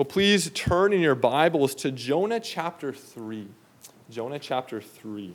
[0.00, 3.46] Well, please turn in your Bibles to Jonah chapter 3.
[4.08, 5.34] Jonah chapter 3.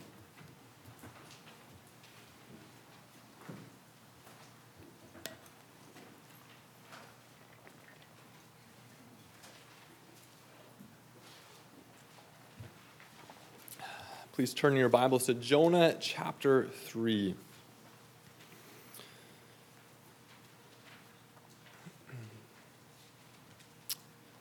[14.32, 17.36] Please turn in your Bibles to Jonah chapter 3.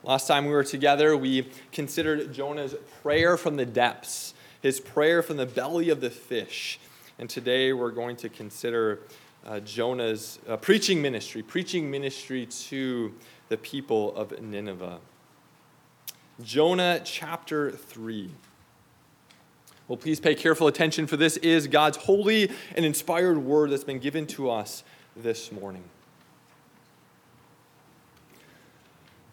[0.05, 5.39] Last time we were together, we considered Jonah's prayer from the depths, his prayer from
[5.39, 6.79] the belly of the fish.
[7.19, 9.01] And today we're going to consider
[9.47, 13.15] uh, Jonah's uh, preaching ministry, preaching ministry to
[13.49, 14.99] the people of Nineveh.
[16.43, 18.31] Jonah chapter 3.
[19.89, 24.01] Well, please pay careful attention, for this is God's holy and inspired word that's been
[24.01, 24.85] given to us
[25.17, 25.85] this morning.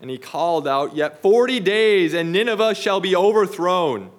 [0.00, 4.10] And he called out, Yet 40 days, and Nineveh shall be overthrown.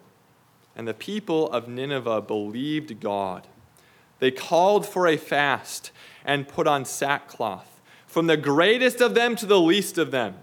[0.75, 3.47] And the people of Nineveh believed God.
[4.19, 5.91] They called for a fast
[6.25, 10.35] and put on sackcloth, from the greatest of them to the least of them.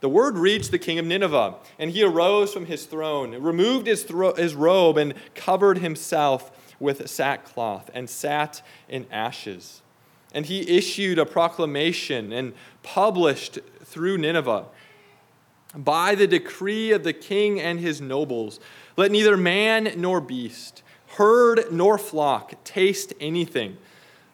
[0.00, 4.02] The word reached the king of Nineveh, and he arose from his throne, removed his,
[4.02, 9.80] thro- his robe, and covered himself with sackcloth, and sat in ashes.
[10.34, 14.66] And he issued a proclamation and published through Nineveh.
[15.74, 18.60] By the decree of the king and his nobles,
[18.96, 20.82] let neither man nor beast,
[21.16, 23.76] herd nor flock taste anything.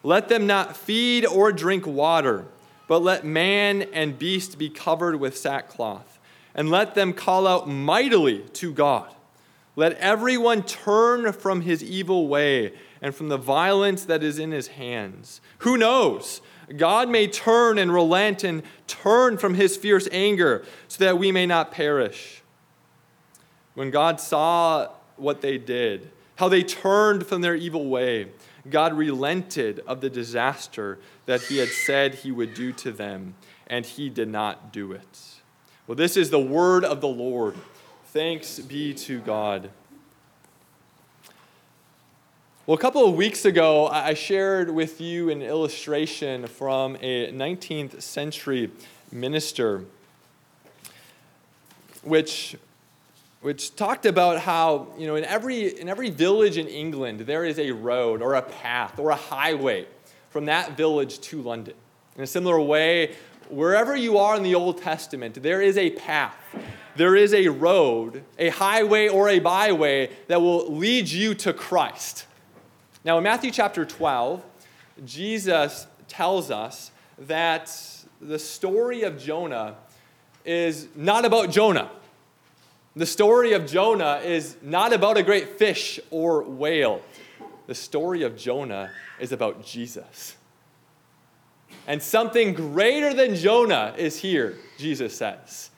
[0.03, 2.45] Let them not feed or drink water,
[2.87, 6.19] but let man and beast be covered with sackcloth,
[6.55, 9.13] and let them call out mightily to God.
[9.75, 14.67] Let everyone turn from his evil way and from the violence that is in his
[14.67, 15.41] hands.
[15.59, 16.41] Who knows?
[16.77, 21.45] God may turn and relent and turn from his fierce anger so that we may
[21.45, 22.41] not perish.
[23.73, 28.27] When God saw what they did, how they turned from their evil way,
[28.69, 33.35] God relented of the disaster that he had said he would do to them,
[33.67, 35.19] and he did not do it.
[35.87, 37.55] Well, this is the word of the Lord.
[38.05, 39.71] Thanks be to God.
[42.67, 47.99] Well, a couple of weeks ago, I shared with you an illustration from a 19th
[48.03, 48.69] century
[49.11, 49.83] minister,
[52.03, 52.55] which,
[53.41, 57.57] which talked about how, you know, in every, in every village in England, there is
[57.57, 59.87] a road or a path or a highway
[60.29, 61.73] from that village to London.
[62.15, 63.15] In a similar way,
[63.49, 66.37] wherever you are in the Old Testament, there is a path,
[66.95, 72.27] there is a road, a highway or a byway that will lead you to Christ.
[73.03, 74.43] Now, in Matthew chapter 12,
[75.05, 77.75] Jesus tells us that
[78.21, 79.75] the story of Jonah
[80.45, 81.89] is not about Jonah.
[82.95, 87.01] The story of Jonah is not about a great fish or whale.
[87.65, 90.35] The story of Jonah is about Jesus.
[91.87, 95.71] And something greater than Jonah is here, Jesus says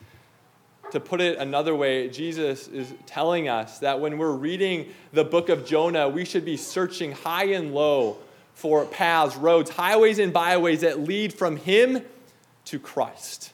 [0.94, 5.48] to put it another way, Jesus is telling us that when we're reading the book
[5.48, 8.16] of Jonah, we should be searching high and low
[8.54, 12.02] for paths, roads, highways, and byways that lead from Him
[12.66, 13.52] to Christ.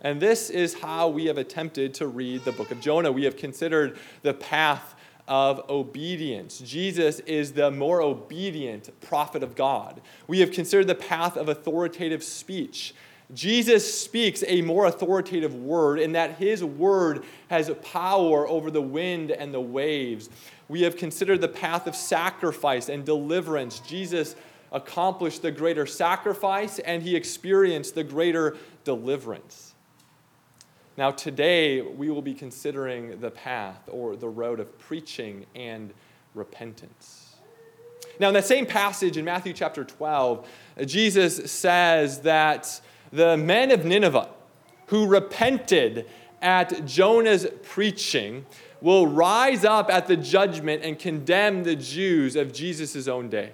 [0.00, 3.12] And this is how we have attempted to read the book of Jonah.
[3.12, 4.94] We have considered the path
[5.26, 6.60] of obedience.
[6.60, 10.00] Jesus is the more obedient prophet of God.
[10.26, 12.94] We have considered the path of authoritative speech.
[13.34, 19.30] Jesus speaks a more authoritative word in that his word has power over the wind
[19.30, 20.28] and the waves.
[20.68, 23.80] We have considered the path of sacrifice and deliverance.
[23.80, 24.34] Jesus
[24.72, 29.74] accomplished the greater sacrifice and he experienced the greater deliverance.
[30.96, 35.94] Now, today, we will be considering the path or the road of preaching and
[36.34, 37.36] repentance.
[38.18, 40.46] Now, in that same passage in Matthew chapter 12,
[40.84, 42.80] Jesus says that
[43.12, 44.28] the men of Nineveh
[44.86, 46.06] who repented
[46.42, 48.46] at Jonah's preaching
[48.80, 53.52] will rise up at the judgment and condemn the Jews of Jesus' own day.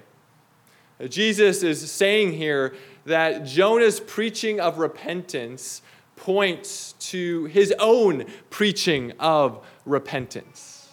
[1.09, 2.75] Jesus is saying here
[3.05, 5.81] that Jonah's preaching of repentance
[6.15, 10.89] points to his own preaching of repentance.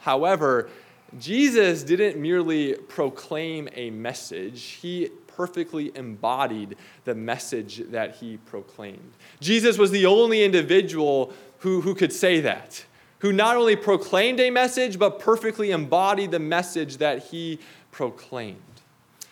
[0.00, 0.70] However,
[1.18, 9.12] Jesus didn't merely proclaim a message, he perfectly embodied the message that he proclaimed.
[9.38, 12.84] Jesus was the only individual who, who could say that,
[13.20, 17.60] who not only proclaimed a message, but perfectly embodied the message that he
[17.92, 18.58] proclaimed.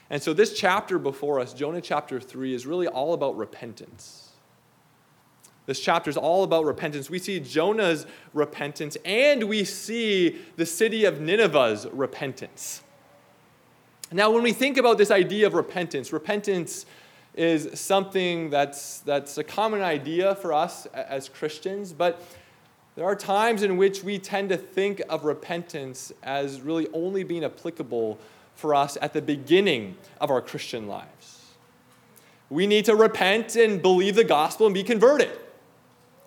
[0.09, 4.31] And so, this chapter before us, Jonah chapter 3, is really all about repentance.
[5.67, 7.11] This chapter is all about repentance.
[7.11, 12.85] We see Jonah's repentance and we see the city of Nineveh's repentance.
[14.13, 16.87] Now, when we think about this idea of repentance, repentance
[17.35, 22.23] is something that's, that's a common idea for us as Christians, but
[22.95, 27.45] there are times in which we tend to think of repentance as really only being
[27.45, 28.19] applicable
[28.55, 31.43] for us at the beginning of our Christian lives.
[32.49, 35.37] We need to repent and believe the gospel and be converted.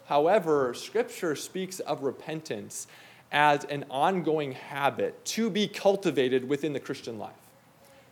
[0.06, 2.88] However, Scripture speaks of repentance
[3.32, 7.32] as an ongoing habit to be cultivated within the Christian life.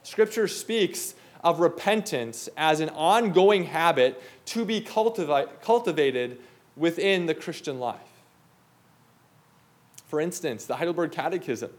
[0.08, 6.40] Scripture speaks of repentance as an ongoing habit to be cultiva- cultivated
[6.78, 8.00] within the Christian life.
[10.08, 11.72] For instance, the Heidelberg Catechism,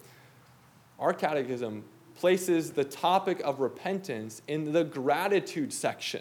[0.98, 1.84] our catechism
[2.16, 6.20] places the topic of repentance in the gratitude section.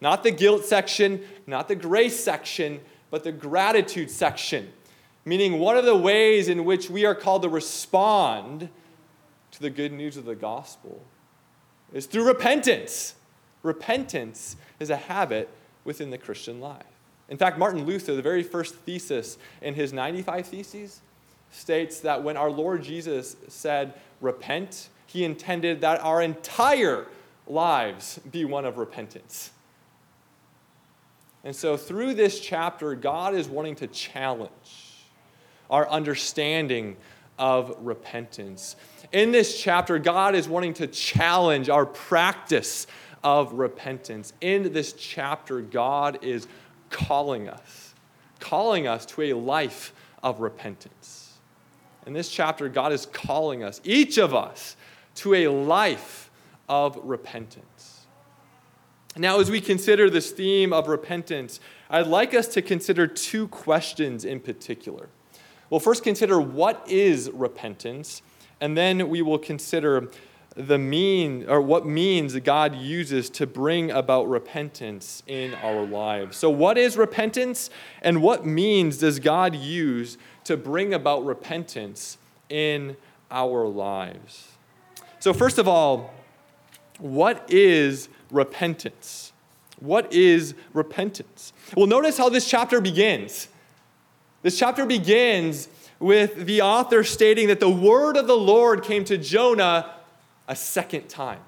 [0.00, 2.78] Not the guilt section, not the grace section,
[3.10, 4.72] but the gratitude section.
[5.24, 8.68] Meaning, one of the ways in which we are called to respond
[9.50, 11.04] to the good news of the gospel
[11.92, 13.14] is through repentance.
[13.62, 15.48] Repentance is a habit
[15.84, 16.84] within the Christian life.
[17.28, 21.00] In fact, Martin Luther, the very first thesis in his 95 Theses,
[21.50, 27.06] states that when our Lord Jesus said, Repent, he intended that our entire
[27.46, 29.50] lives be one of repentance.
[31.44, 35.04] And so, through this chapter, God is wanting to challenge
[35.70, 36.96] our understanding
[37.38, 38.76] of repentance.
[39.12, 42.86] In this chapter, God is wanting to challenge our practice
[43.22, 44.32] of repentance.
[44.40, 46.46] In this chapter, God is
[46.90, 47.94] calling us,
[48.40, 49.92] calling us to a life
[50.22, 51.38] of repentance.
[52.06, 54.76] In this chapter, God is calling us, each of us,
[55.16, 56.30] to a life
[56.68, 58.06] of repentance.
[59.16, 61.60] Now, as we consider this theme of repentance,
[61.90, 65.08] I'd like us to consider two questions in particular.
[65.70, 68.22] We'll first consider what is repentance,
[68.60, 70.08] and then we will consider
[70.58, 76.36] the mean or what means God uses to bring about repentance in our lives.
[76.36, 77.70] So what is repentance
[78.02, 82.18] and what means does God use to bring about repentance
[82.48, 82.96] in
[83.30, 84.48] our lives?
[85.20, 86.12] So first of all,
[86.98, 89.32] what is repentance?
[89.78, 91.52] What is repentance?
[91.76, 93.46] Well, notice how this chapter begins.
[94.48, 95.68] This chapter begins
[96.00, 99.94] with the author stating that the word of the Lord came to Jonah
[100.48, 101.40] a second time,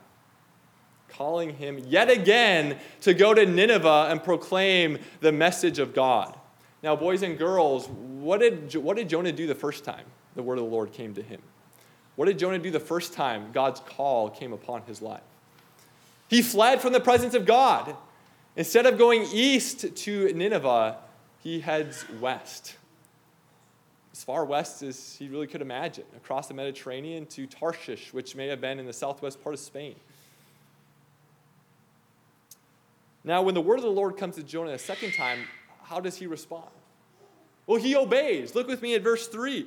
[1.08, 6.38] calling him yet again to go to Nineveh and proclaim the message of God.
[6.82, 10.04] Now, boys and girls, what did, what did Jonah do the first time
[10.34, 11.40] the word of the Lord came to him?
[12.16, 15.22] What did Jonah do the first time God's call came upon his life?
[16.28, 17.96] He fled from the presence of God.
[18.56, 20.98] Instead of going east to Nineveh,
[21.38, 22.76] he heads west
[24.20, 28.48] as far west as he really could imagine, across the Mediterranean to Tarshish, which may
[28.48, 29.94] have been in the southwest part of Spain.
[33.24, 35.46] Now, when the word of the Lord comes to Jonah a second time,
[35.84, 36.68] how does he respond?
[37.66, 38.54] Well, he obeys.
[38.54, 39.66] Look with me at verse 3.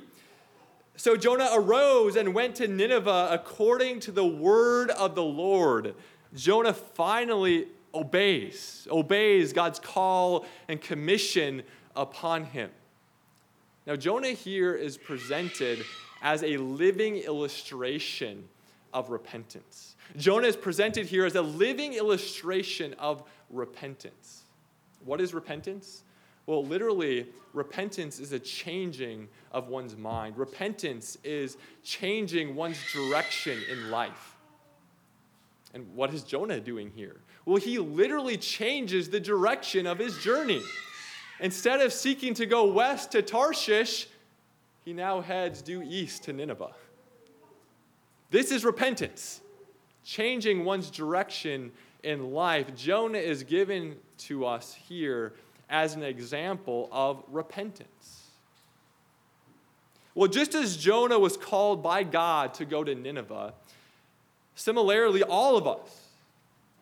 [0.94, 5.96] So Jonah arose and went to Nineveh according to the word of the Lord.
[6.32, 11.64] Jonah finally obeys, obeys God's call and commission
[11.96, 12.70] upon him.
[13.86, 15.84] Now, Jonah here is presented
[16.22, 18.48] as a living illustration
[18.94, 19.96] of repentance.
[20.16, 24.44] Jonah is presented here as a living illustration of repentance.
[25.04, 26.02] What is repentance?
[26.46, 30.38] Well, literally, repentance is a changing of one's mind.
[30.38, 34.36] Repentance is changing one's direction in life.
[35.74, 37.16] And what is Jonah doing here?
[37.44, 40.62] Well, he literally changes the direction of his journey.
[41.44, 44.06] Instead of seeking to go west to Tarshish,
[44.82, 46.72] he now heads due east to Nineveh.
[48.30, 49.42] This is repentance,
[50.06, 51.70] changing one's direction
[52.02, 52.74] in life.
[52.74, 55.34] Jonah is given to us here
[55.68, 58.22] as an example of repentance.
[60.14, 63.52] Well, just as Jonah was called by God to go to Nineveh,
[64.54, 66.08] similarly, all of us,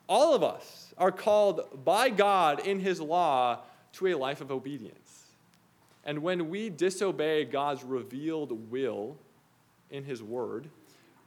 [0.07, 3.59] all of us are called by God in his law
[3.93, 5.23] to a life of obedience.
[6.05, 9.17] And when we disobey God's revealed will
[9.89, 10.69] in His Word,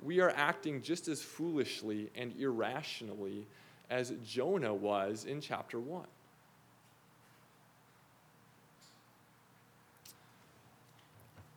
[0.02, 3.46] we are acting just as foolishly and irrationally
[3.88, 6.06] as Jonah was in chapter 1.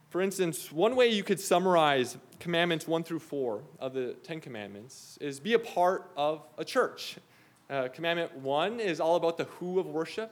[0.09, 5.19] For instance, one way you could summarize commandments 1 through 4 of the Ten Commandments
[5.21, 7.17] is be a part of a church.
[7.69, 10.31] Uh, commandment 1 is all about the who of worship.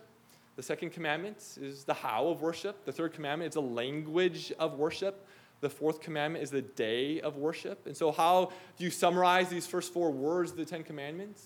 [0.57, 2.83] The second commandment is the how of worship.
[2.83, 5.23] The third commandment is the language of worship.
[5.61, 7.85] The fourth commandment is the day of worship.
[7.85, 11.45] And so, how do you summarize these first four words of the Ten Commandments?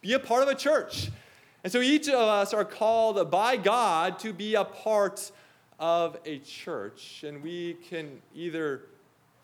[0.00, 1.08] Be a part of a church.
[1.62, 5.30] And so, each of us are called by God to be a part
[5.78, 7.22] of a church.
[7.24, 8.86] And we can either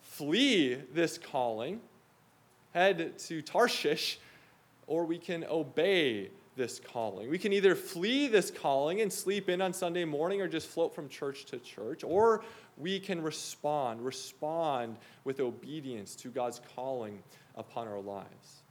[0.01, 1.79] flee this calling,
[2.73, 4.19] head to Tarshish,
[4.87, 7.29] or we can obey this calling.
[7.29, 10.95] We can either flee this calling and sleep in on Sunday morning or just float
[10.95, 12.43] from church to church, or
[12.77, 17.21] we can respond, respond with obedience to God's calling
[17.55, 18.63] upon our lives.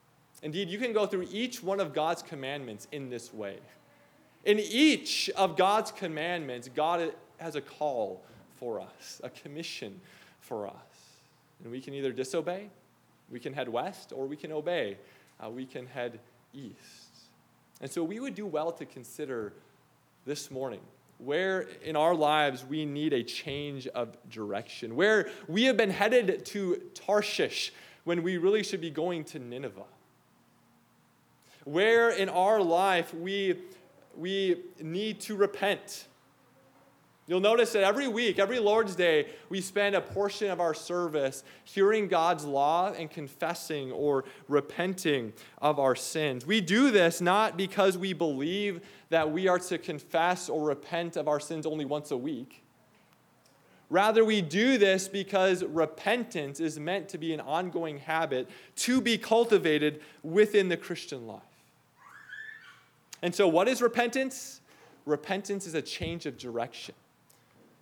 [0.42, 3.58] Indeed, you can go through each one of God's commandments in this way.
[4.44, 8.22] In each of God's commandments, God has a call
[8.56, 10.00] for us, a commission
[10.40, 10.74] for us.
[11.62, 12.68] And we can either disobey,
[13.30, 14.98] we can head west, or we can obey,
[15.42, 16.20] uh, we can head
[16.52, 17.03] east.
[17.84, 19.52] And so we would do well to consider
[20.24, 20.80] this morning
[21.18, 26.46] where in our lives we need a change of direction, where we have been headed
[26.46, 27.74] to Tarshish
[28.04, 29.82] when we really should be going to Nineveh,
[31.64, 33.60] where in our life we,
[34.16, 36.06] we need to repent
[37.26, 41.42] You'll notice that every week, every Lord's Day, we spend a portion of our service
[41.64, 46.46] hearing God's law and confessing or repenting of our sins.
[46.46, 51.26] We do this not because we believe that we are to confess or repent of
[51.26, 52.62] our sins only once a week.
[53.88, 59.16] Rather, we do this because repentance is meant to be an ongoing habit to be
[59.16, 61.42] cultivated within the Christian life.
[63.22, 64.60] And so, what is repentance?
[65.06, 66.94] Repentance is a change of direction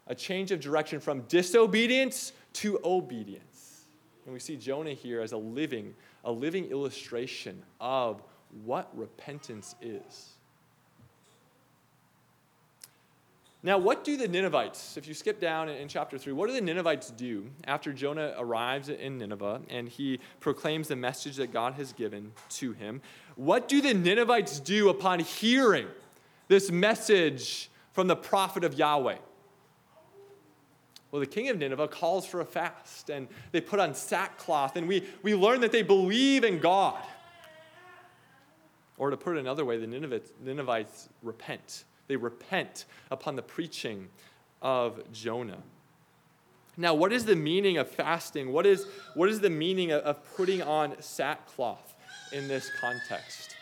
[0.07, 3.85] a change of direction from disobedience to obedience.
[4.25, 5.95] And we see Jonah here as a living,
[6.25, 8.23] a living illustration of
[8.65, 10.35] what repentance is.
[13.65, 16.61] Now, what do the Ninevites, if you skip down in, chapter 3, what do the
[16.61, 21.93] Ninevites do after Jonah arrives in Nineveh and he proclaims the message that God has
[21.93, 23.01] given to him?
[23.37, 25.87] What do the Ninevites do upon hearing
[26.49, 29.19] this message from the prophet of Yahweh?
[31.13, 34.89] Well, the king of Nineveh calls for a fast, and they put on sackcloth, and
[34.89, 37.03] we, we learn that they believe in God.
[38.97, 41.85] Or to put it another way, the Ninevites, Ninevites repent.
[42.09, 44.09] They repent upon the preaching
[44.63, 45.63] of Jonah.
[46.79, 48.51] Now, what is the meaning of fasting?
[48.51, 51.95] What is, what is the meaning of, of putting on sackcloth
[52.33, 53.55] in this context?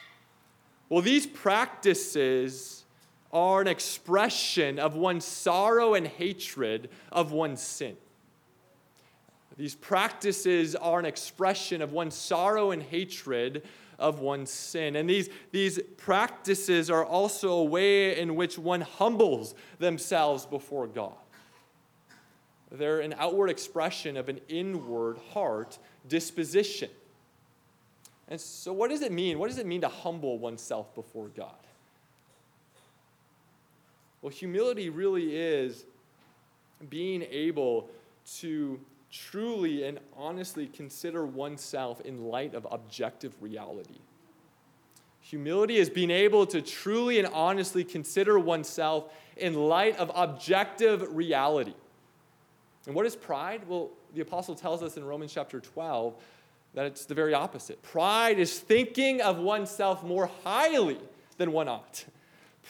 [0.89, 2.85] Well, these practices
[3.33, 7.97] are an expression of one's sorrow and hatred of one's sin.
[9.57, 13.63] These practices are an expression of one's sorrow and hatred
[13.99, 14.97] of one's sin.
[14.97, 21.13] And these, these practices are also a way in which one humbles themselves before God.
[22.73, 26.89] They're an outward expression of an inward heart disposition.
[28.29, 29.39] And so, what does it mean?
[29.39, 31.53] What does it mean to humble oneself before God?
[34.23, 35.87] Well, humility really is
[36.89, 37.89] being able
[38.39, 43.99] to truly and honestly consider oneself in light of objective reality.
[45.23, 51.75] Humility is being able to truly and honestly consider oneself in light of objective reality.
[52.87, 53.63] And what is pride?
[53.69, 56.15] Well, the apostle tells us in Romans chapter 12
[56.75, 57.83] that it's the very opposite.
[57.83, 60.99] Pride is thinking of oneself more highly
[61.37, 62.05] than one ought.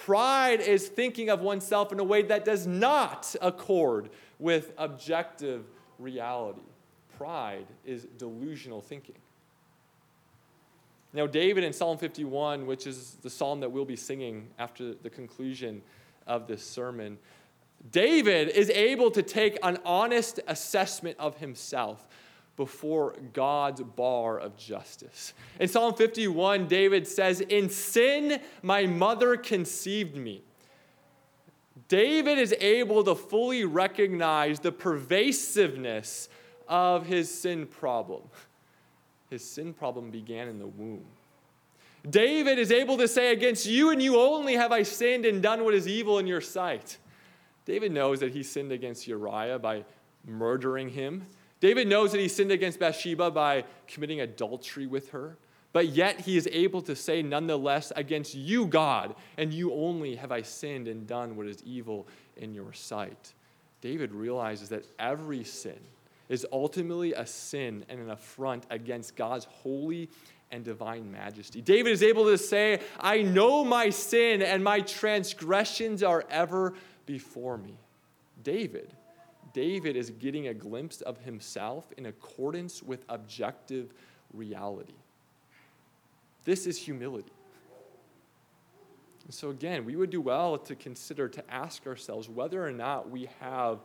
[0.04, 5.66] Pride is thinking of oneself in a way that does not accord with objective
[5.99, 6.62] reality.
[7.19, 9.16] Pride is delusional thinking.
[11.12, 15.11] Now, David in Psalm 51, which is the psalm that we'll be singing after the
[15.11, 15.83] conclusion
[16.26, 17.19] of this sermon,
[17.92, 22.07] David is able to take an honest assessment of himself
[22.61, 25.33] before God's bar of justice.
[25.59, 30.43] In Psalm 51, David says, In sin, my mother conceived me.
[31.88, 36.29] David is able to fully recognize the pervasiveness
[36.69, 38.25] of his sin problem.
[39.31, 41.07] His sin problem began in the womb.
[42.11, 45.64] David is able to say, Against you and you only have I sinned and done
[45.64, 46.99] what is evil in your sight.
[47.64, 49.87] David knows that he sinned against Uriah by
[50.26, 51.25] murdering him.
[51.61, 55.37] David knows that he sinned against Bathsheba by committing adultery with her.
[55.73, 60.33] But yet he is able to say, nonetheless, against you, God, and you only have
[60.33, 63.35] I sinned and done what is evil in your sight.
[63.81, 65.79] David realizes that every sin
[66.29, 70.09] is ultimately a sin and an affront against God's holy
[70.50, 71.61] and divine majesty.
[71.61, 76.75] David is able to say, I know my sin and my transgressions are ever
[77.07, 77.79] before me.
[78.43, 78.93] David,
[79.52, 83.92] David is getting a glimpse of himself in accordance with objective
[84.33, 84.95] reality.
[86.45, 87.33] This is humility.
[89.25, 93.11] And so, again, we would do well to consider, to ask ourselves whether or not
[93.11, 93.80] we have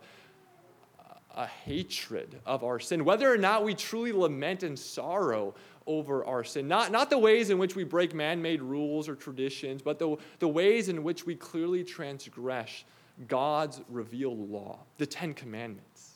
[1.36, 5.54] a hatred of our sin, whether or not we truly lament and sorrow
[5.86, 6.66] over our sin.
[6.66, 10.16] Not, not the ways in which we break man made rules or traditions, but the,
[10.38, 12.84] the ways in which we clearly transgress
[13.28, 16.12] God's revealed law, the Ten Commandments.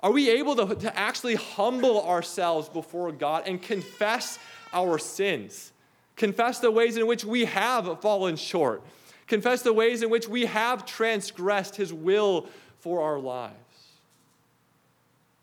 [0.00, 4.38] Are we able to, to actually humble ourselves before God and confess
[4.72, 5.72] our sins?
[6.16, 8.82] Confess the ways in which we have fallen short.
[9.28, 12.48] Confess the ways in which we have transgressed His will
[12.80, 13.54] for our lives.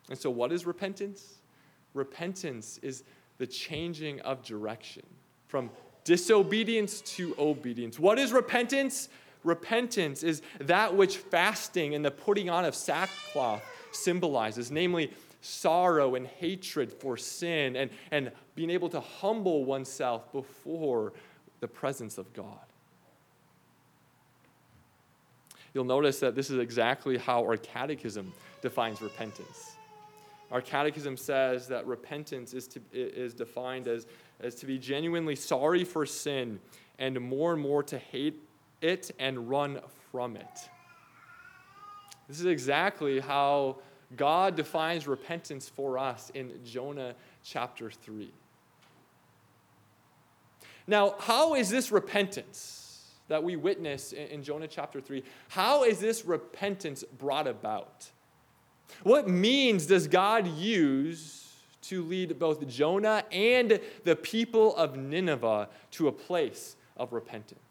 [0.10, 1.36] And so, what is repentance?
[1.94, 3.04] Repentance is
[3.38, 5.04] the changing of direction
[5.48, 5.70] from
[6.04, 7.98] disobedience to obedience.
[7.98, 9.10] What is repentance?
[9.44, 16.28] Repentance is that which fasting and the putting on of sackcloth symbolizes, namely sorrow and
[16.28, 21.14] hatred for sin and, and being able to humble oneself before
[21.62, 22.60] the presence of God.
[25.74, 29.78] You'll notice that this is exactly how our catechism defines repentance.
[30.52, 34.08] Our catechism says that repentance is, to, is defined as,
[34.40, 36.60] as to be genuinely sorry for sin
[36.98, 38.49] and more and more to hate
[38.82, 39.80] it and run
[40.12, 40.70] from it.
[42.28, 43.78] This is exactly how
[44.16, 48.32] God defines repentance for us in Jonah chapter 3.
[50.88, 55.24] Now, how is this repentance that we witness in Jonah chapter 3?
[55.50, 58.10] How is this repentance brought about?
[59.04, 61.48] What means does God use
[61.84, 67.69] to lead both Jonah and the people of Nineveh to a place of repentance?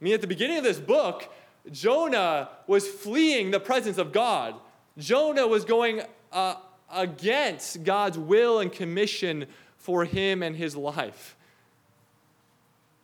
[0.00, 1.32] I mean, at the beginning of this book,
[1.72, 4.54] Jonah was fleeing the presence of God.
[4.98, 6.56] Jonah was going uh,
[6.92, 9.46] against God's will and commission
[9.78, 11.36] for him and his life.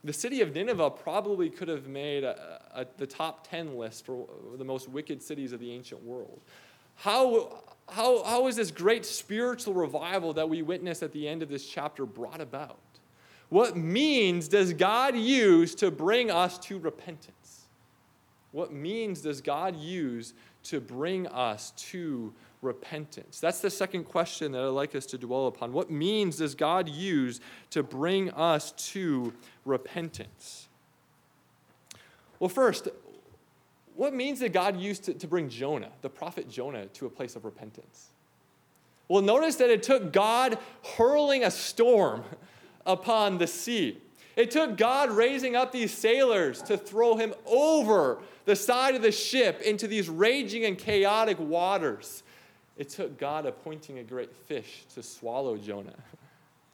[0.05, 4.27] The city of Nineveh probably could have made a, a, the top 10 list for
[4.57, 6.41] the most wicked cities of the ancient world.
[6.97, 11.49] How, how, how is this great spiritual revival that we witness at the end of
[11.49, 12.79] this chapter brought about?
[13.53, 17.67] What means does God use to bring us to repentance?
[18.51, 23.41] What means does God use to bring us to repentance?
[23.41, 25.75] That's the second question that I'd like us to dwell upon.
[25.75, 27.41] What means does God use
[27.73, 29.35] to bring us to
[29.67, 30.69] repentance?
[32.39, 32.89] Well, first,
[33.97, 37.37] what means did God use to, to bring Jonah, the prophet Jonah, to a place
[37.37, 38.13] of repentance?
[39.09, 40.57] Well, notice that it took God
[40.97, 42.25] hurling a storm
[42.87, 43.99] upon the sea.
[44.37, 49.13] It took God raising up these sailors to throw him over the side of the
[49.13, 52.23] ship into these raging and chaotic waters.
[52.79, 55.95] It took God appointing a great fish to swallow Jonah.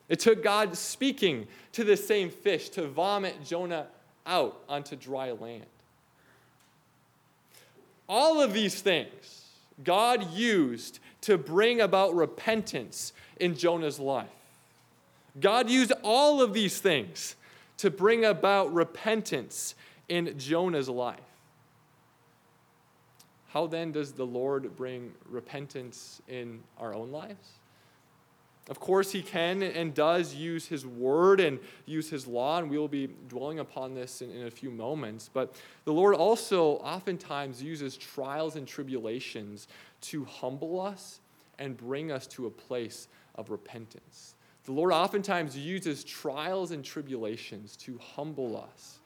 [0.09, 3.88] It took God speaking to the same fish to vomit Jonah
[4.27, 5.66] out onto dry land.
[8.09, 9.49] All of these things
[9.85, 14.29] God used to bring about repentance in Jonah's life.
[15.40, 17.37] God used all of these things
[17.79, 19.74] to bring about repentance
[20.09, 21.20] in Jonah's life.
[23.48, 27.59] How then does the Lord bring repentance in our own lives?
[28.68, 32.77] Of course, he can and does use his word and use his law, and we
[32.77, 35.31] will be dwelling upon this in, in, a few moments.
[35.33, 35.55] But
[35.87, 39.68] the Lord also oftentimes uses trials and tribulations
[40.03, 41.20] to humble us
[41.59, 44.35] and bring us to a place of repentance.
[44.68, 48.98] The Lord oftentimes uses trials and tribulations to humble us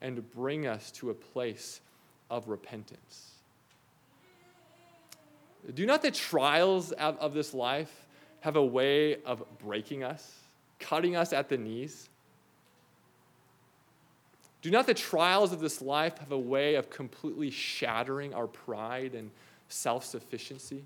[0.00, 1.82] and to bring us to a place
[2.30, 3.32] of repentance.
[5.74, 8.06] Do not the trials of, of this life
[8.40, 10.32] have a way of breaking us,
[10.78, 12.08] cutting us at the knees?
[14.62, 19.14] Do not the trials of this life have a way of completely shattering our pride
[19.14, 19.30] and
[19.68, 20.82] self sufficiency?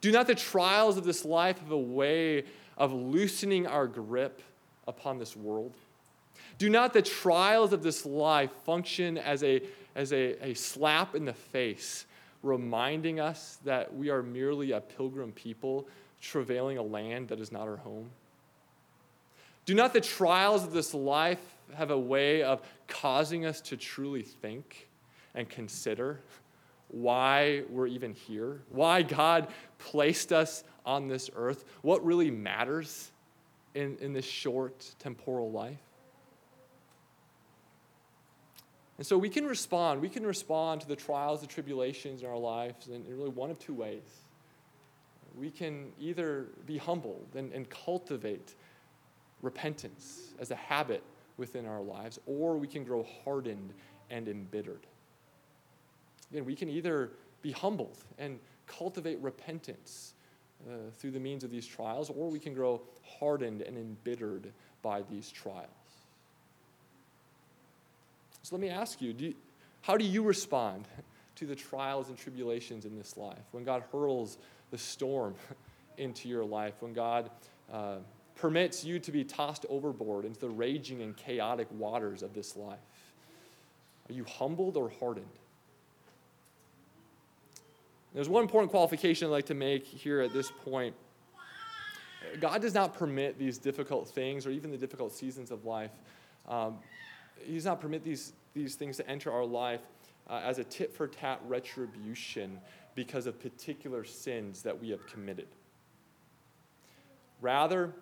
[0.00, 2.42] Do not the trials of this life have a way
[2.82, 4.42] of loosening our grip
[4.88, 5.72] upon this world?
[6.58, 9.62] Do not the trials of this life function as a,
[9.94, 12.06] as a, a slap in the face,
[12.42, 15.86] reminding us that we are merely a pilgrim people
[16.20, 18.10] travailing a land that is not our home?
[19.64, 24.22] Do not the trials of this life have a way of causing us to truly
[24.22, 24.88] think
[25.36, 26.18] and consider
[26.88, 29.46] why we're even here, why God
[29.78, 33.10] placed us on this earth, what really matters
[33.74, 35.78] in, in this short temporal life?
[38.98, 40.00] And so we can respond.
[40.00, 43.58] We can respond to the trials, the tribulations in our lives in really one of
[43.58, 44.02] two ways.
[45.36, 48.54] We can either be humbled and, and cultivate
[49.40, 51.02] repentance as a habit
[51.36, 53.72] within our lives, or we can grow hardened
[54.10, 54.86] and embittered.
[56.30, 60.14] Again, we can either be humbled and cultivate repentance
[60.68, 62.80] uh, through the means of these trials, or we can grow
[63.18, 65.68] hardened and embittered by these trials.
[68.42, 69.34] So let me ask you, do you
[69.82, 70.86] how do you respond
[71.36, 73.42] to the trials and tribulations in this life?
[73.50, 74.38] When God hurls
[74.70, 75.34] the storm
[75.98, 77.30] into your life, when God
[77.72, 77.96] uh,
[78.36, 82.78] permits you to be tossed overboard into the raging and chaotic waters of this life?
[84.08, 85.26] Are you humbled or hardened?
[88.14, 90.94] There's one important qualification I'd like to make here at this point.
[92.40, 95.90] God does not permit these difficult things or even the difficult seasons of life.
[96.48, 96.78] Um,
[97.44, 99.80] he does not permit these, these things to enter our life
[100.28, 102.60] uh, as a tit for tat retribution
[102.94, 105.48] because of particular sins that we have committed.
[107.40, 107.92] Rather,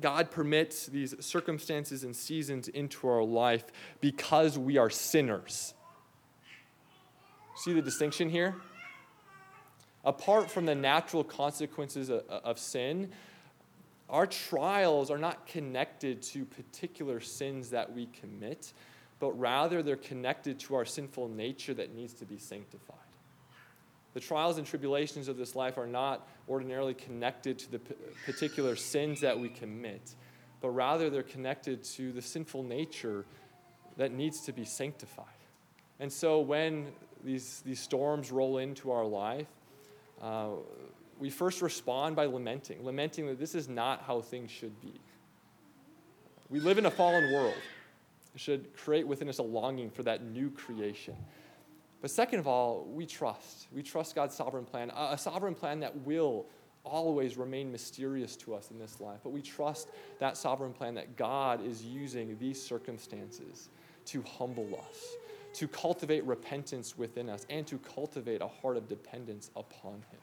[0.00, 3.64] God permits these circumstances and seasons into our life
[4.00, 5.74] because we are sinners.
[7.56, 8.56] See the distinction here?
[10.08, 13.10] Apart from the natural consequences of, of sin,
[14.08, 18.72] our trials are not connected to particular sins that we commit,
[19.20, 22.96] but rather they're connected to our sinful nature that needs to be sanctified.
[24.14, 27.94] The trials and tribulations of this life are not ordinarily connected to the p-
[28.24, 30.14] particular sins that we commit,
[30.62, 33.26] but rather they're connected to the sinful nature
[33.98, 35.26] that needs to be sanctified.
[36.00, 36.92] And so when
[37.22, 39.48] these, these storms roll into our life,
[40.22, 40.50] uh,
[41.18, 44.94] we first respond by lamenting, lamenting that this is not how things should be.
[46.48, 47.54] We live in a fallen world.
[48.34, 51.16] It should create within us a longing for that new creation.
[52.00, 53.66] But second of all, we trust.
[53.72, 56.46] We trust God's sovereign plan, a sovereign plan that will
[56.84, 59.20] always remain mysterious to us in this life.
[59.22, 59.88] But we trust
[60.20, 63.68] that sovereign plan that God is using these circumstances
[64.06, 65.16] to humble us,
[65.54, 70.20] to cultivate repentance within us, and to cultivate a heart of dependence upon Him.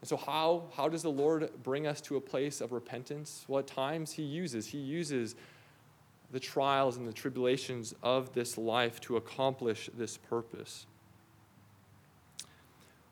[0.00, 3.44] And so, how, how does the Lord bring us to a place of repentance?
[3.48, 4.66] Well, at times He uses.
[4.66, 5.34] He uses
[6.32, 10.86] the trials and the tribulations of this life to accomplish this purpose.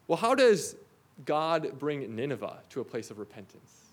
[0.06, 0.76] Well, how does
[1.24, 3.84] God bring Nineveh to a place of repentance?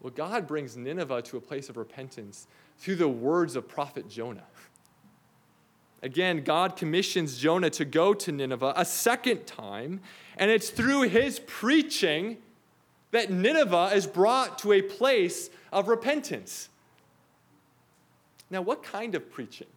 [0.00, 2.46] Well, God brings Nineveh to a place of repentance
[2.78, 4.44] through the words of prophet Jonah.
[6.02, 10.00] Again, God commissions Jonah to go to Nineveh a second time,
[10.36, 12.36] and it's through his preaching
[13.10, 16.68] that Nineveh is brought to a place of repentance.
[18.50, 19.68] Now, what kind of preaching?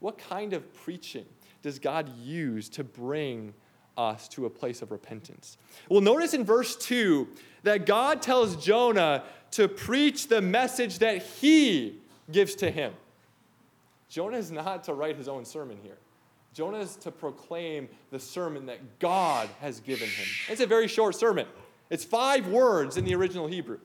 [0.00, 1.26] What kind of preaching
[1.62, 3.54] does God use to bring
[3.96, 5.56] us to a place of repentance?
[5.88, 7.28] Well, notice in verse 2
[7.62, 12.00] that God tells Jonah to preach the message that he
[12.32, 12.92] gives to him.
[14.08, 15.98] Jonah is not to write his own sermon here.
[16.52, 20.26] Jonah is to proclaim the sermon that God has given him.
[20.48, 21.46] It's a very short sermon.
[21.90, 23.78] It's five words in the original Hebrew.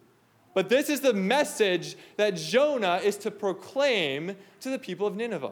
[0.55, 5.51] But this is the message that Jonah is to proclaim to the people of Nineveh.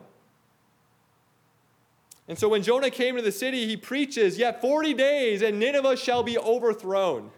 [2.27, 5.97] And so when Jonah came to the city, he preaches, Yet 40 days and Nineveh
[5.97, 7.31] shall be overthrown.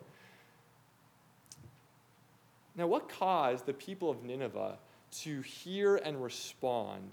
[2.78, 4.78] Now, what caused the people of Nineveh
[5.21, 7.12] to hear and respond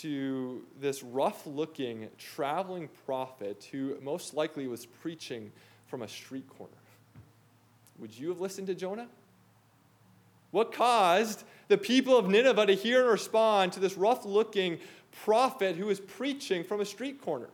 [0.00, 5.52] to this rough looking traveling prophet who most likely was preaching
[5.86, 6.72] from a street corner?
[7.98, 9.08] Would you have listened to Jonah?
[10.50, 14.78] What caused the people of Nineveh to hear and respond to this rough looking
[15.24, 17.48] prophet who was preaching from a street corner?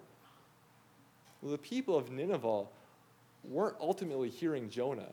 [1.40, 2.64] Well, the people of Nineveh
[3.44, 5.12] weren't ultimately hearing Jonah,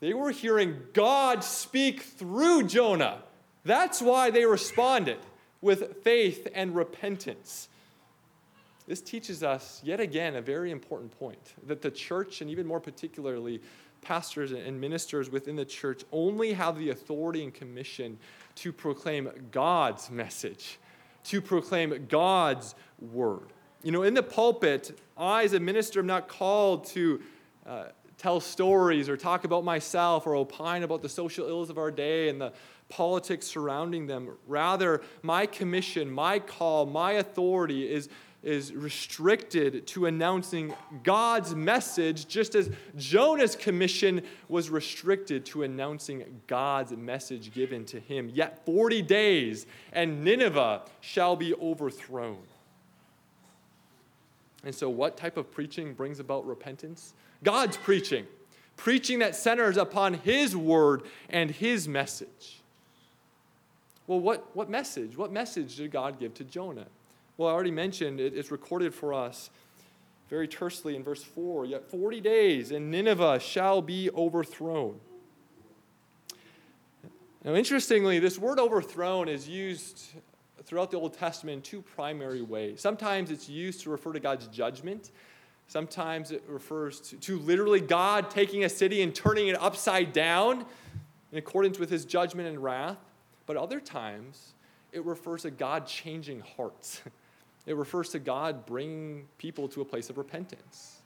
[0.00, 3.22] they were hearing God speak through Jonah.
[3.64, 5.18] That's why they responded
[5.60, 7.68] with faith and repentance.
[8.86, 12.80] This teaches us yet again a very important point that the church, and even more
[12.80, 13.62] particularly
[14.02, 18.18] pastors and ministers within the church only have the authority and commission
[18.56, 20.78] to proclaim God's message,
[21.24, 23.48] to proclaim God's word.
[23.82, 27.22] You know, in the pulpit, I, as a minister, am not called to
[27.66, 27.84] uh,
[28.18, 32.28] tell stories or talk about myself or opine about the social ills of our day
[32.28, 32.52] and the
[32.88, 34.36] politics surrounding them.
[34.46, 38.08] Rather, my commission, my call, my authority is
[38.44, 46.92] is restricted to announcing God's message, just as Jonah's commission was restricted to announcing God's
[46.92, 48.30] message given to him.
[48.32, 52.42] Yet 40 days, and Nineveh shall be overthrown.
[54.62, 57.14] And so, what type of preaching brings about repentance?
[57.42, 58.26] God's preaching,
[58.76, 62.62] preaching that centers upon His word and His message.
[64.06, 65.16] Well, what, what message?
[65.16, 66.86] What message did God give to Jonah?
[67.36, 69.50] Well, I already mentioned it, it's recorded for us
[70.28, 75.00] very tersely in verse 4 Yet 40 days, and Nineveh shall be overthrown.
[77.44, 80.02] Now, interestingly, this word overthrown is used
[80.64, 82.80] throughout the Old Testament in two primary ways.
[82.80, 85.10] Sometimes it's used to refer to God's judgment,
[85.68, 90.64] sometimes it refers to, to literally God taking a city and turning it upside down
[91.32, 92.98] in accordance with his judgment and wrath.
[93.46, 94.54] But other times,
[94.92, 97.02] it refers to God changing hearts.
[97.66, 101.00] It refers to God bringing people to a place of repentance.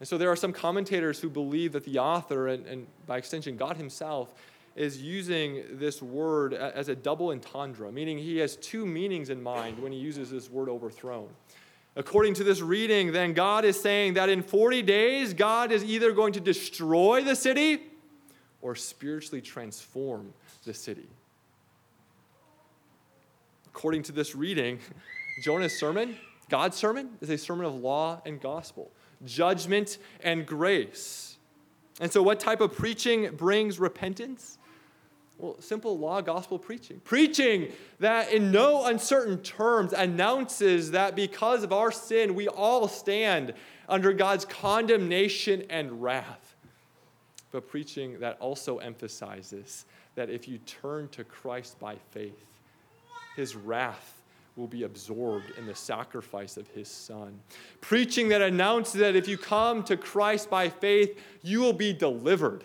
[0.00, 3.56] And so there are some commentators who believe that the author, and, and by extension,
[3.56, 4.34] God himself,
[4.74, 9.78] is using this word as a double entendre, meaning he has two meanings in mind
[9.78, 11.28] when he uses this word overthrown.
[11.96, 16.12] According to this reading, then God is saying that in 40 days, God is either
[16.12, 17.80] going to destroy the city
[18.60, 20.34] or spiritually transform
[20.66, 21.08] the city.
[23.76, 24.78] According to this reading,
[25.42, 26.16] Jonah's sermon,
[26.48, 28.90] God's sermon, is a sermon of law and gospel,
[29.26, 31.36] judgment and grace.
[32.00, 34.56] And so, what type of preaching brings repentance?
[35.36, 37.02] Well, simple law gospel preaching.
[37.04, 43.52] Preaching that in no uncertain terms announces that because of our sin, we all stand
[43.90, 46.56] under God's condemnation and wrath.
[47.52, 49.84] But preaching that also emphasizes
[50.14, 52.55] that if you turn to Christ by faith,
[53.36, 54.22] his wrath
[54.56, 57.38] will be absorbed in the sacrifice of his son.
[57.82, 62.64] Preaching that announces that if you come to Christ by faith, you will be delivered.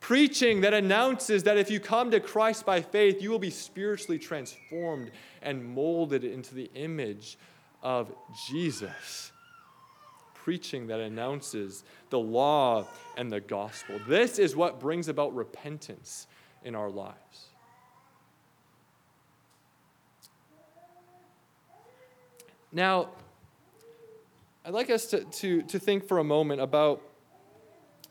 [0.00, 4.18] Preaching that announces that if you come to Christ by faith, you will be spiritually
[4.18, 5.10] transformed
[5.42, 7.36] and molded into the image
[7.82, 8.14] of
[8.46, 9.32] Jesus.
[10.34, 14.00] Preaching that announces the law and the gospel.
[14.06, 16.28] This is what brings about repentance
[16.64, 17.47] in our lives.
[22.72, 23.08] Now,
[24.64, 27.02] I'd like us to, to, to think for a moment about,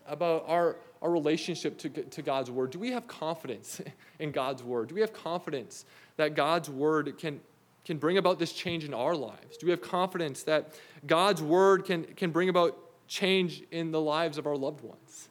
[0.07, 2.71] about our, our relationship to, to God's Word.
[2.71, 3.81] Do we have confidence
[4.19, 4.89] in God's Word?
[4.89, 7.39] Do we have confidence that God's Word can,
[7.85, 9.57] can bring about this change in our lives?
[9.57, 10.73] Do we have confidence that
[11.05, 12.75] God's Word can, can bring about
[13.07, 15.29] change in the lives of our loved ones?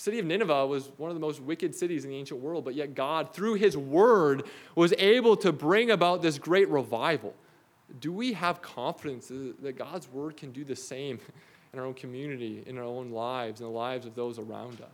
[0.00, 2.74] City of Nineveh was one of the most wicked cities in the ancient world, but
[2.74, 7.34] yet God, through his word, was able to bring about this great revival.
[8.00, 11.18] Do we have confidence that God's word can do the same
[11.72, 14.88] in our own community, in our own lives, in the lives of those around us?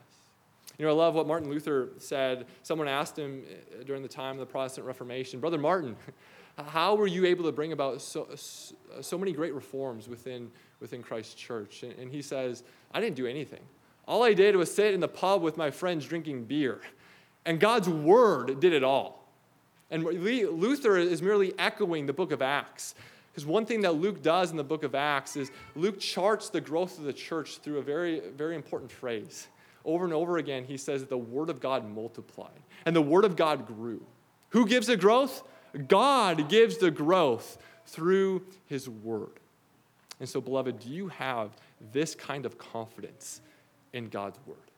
[0.76, 2.46] You know, I love what Martin Luther said.
[2.64, 5.96] Someone asked him uh, during the time of the Protestant Reformation, Brother Martin,
[6.66, 11.34] how were you able to bring about so, so many great reforms within, within Christ's
[11.34, 11.84] church?
[11.84, 13.62] And, and he says, I didn't do anything.
[14.06, 16.80] All I did was sit in the pub with my friends drinking beer.
[17.44, 19.24] And God's word did it all.
[19.90, 22.94] And Luther is merely echoing the book of Acts.
[23.32, 26.60] Because one thing that Luke does in the book of Acts is Luke charts the
[26.60, 29.48] growth of the church through a very, very important phrase.
[29.84, 32.50] Over and over again, he says that the word of God multiplied
[32.84, 34.04] and the word of God grew.
[34.50, 35.42] Who gives the growth?
[35.86, 39.38] God gives the growth through his word.
[40.18, 41.50] And so, beloved, do you have
[41.92, 43.42] this kind of confidence
[43.96, 44.70] in God's word.